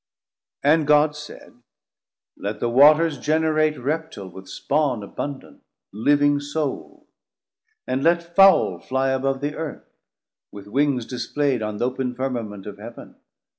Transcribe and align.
And 0.63 0.87
God 0.87 1.15
said, 1.15 1.61
let 2.35 2.59
the 2.59 2.69
Waters 2.69 3.19
generate 3.19 3.75
Reptil 3.77 4.31
with 4.31 4.49
Spawn 4.49 5.03
abundant, 5.03 5.61
living 5.93 6.39
Soule: 6.39 7.05
And 7.85 8.03
let 8.03 8.35
Fowle 8.35 8.79
flie 8.79 9.11
above 9.11 9.41
the 9.41 9.53
Earth, 9.55 9.93
with 10.51 10.65
wings 10.65 11.05
Displayd 11.05 11.61
on 11.61 11.77
the 11.77 11.85
op'n 11.87 12.15
Firmament 12.15 12.65
of 12.65 12.79
Heav'n. 12.79 13.15